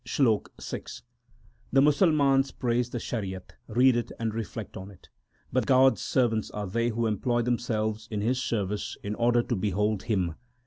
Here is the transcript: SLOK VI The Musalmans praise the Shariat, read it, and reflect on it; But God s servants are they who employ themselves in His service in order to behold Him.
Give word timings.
SLOK 0.03 0.51
VI 0.59 0.81
The 1.71 1.79
Musalmans 1.79 2.51
praise 2.51 2.89
the 2.89 2.97
Shariat, 2.97 3.53
read 3.67 3.95
it, 3.95 4.11
and 4.19 4.33
reflect 4.33 4.75
on 4.75 4.89
it; 4.89 5.09
But 5.53 5.67
God 5.67 5.93
s 5.97 6.01
servants 6.01 6.49
are 6.49 6.65
they 6.65 6.89
who 6.89 7.05
employ 7.05 7.43
themselves 7.43 8.07
in 8.09 8.21
His 8.21 8.41
service 8.41 8.97
in 9.03 9.13
order 9.13 9.43
to 9.43 9.55
behold 9.55 10.01
Him. 10.01 10.33